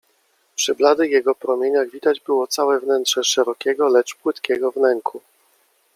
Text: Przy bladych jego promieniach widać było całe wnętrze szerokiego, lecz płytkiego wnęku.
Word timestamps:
Przy 0.55 0.75
bladych 0.75 1.11
jego 1.11 1.35
promieniach 1.35 1.89
widać 1.89 2.19
było 2.19 2.47
całe 2.47 2.79
wnętrze 2.79 3.23
szerokiego, 3.23 3.87
lecz 3.87 4.15
płytkiego 4.15 4.71
wnęku. 4.71 5.21